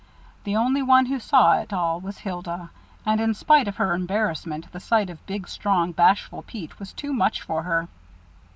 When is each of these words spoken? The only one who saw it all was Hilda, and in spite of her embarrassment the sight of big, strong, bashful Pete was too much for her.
The 0.45 0.55
only 0.55 0.81
one 0.81 1.05
who 1.05 1.19
saw 1.19 1.59
it 1.59 1.71
all 1.71 2.01
was 2.01 2.17
Hilda, 2.17 2.71
and 3.05 3.21
in 3.21 3.35
spite 3.35 3.67
of 3.67 3.75
her 3.75 3.93
embarrassment 3.93 4.71
the 4.71 4.79
sight 4.79 5.11
of 5.11 5.23
big, 5.27 5.47
strong, 5.47 5.91
bashful 5.91 6.41
Pete 6.41 6.79
was 6.79 6.91
too 6.91 7.13
much 7.13 7.43
for 7.43 7.61
her. 7.61 7.87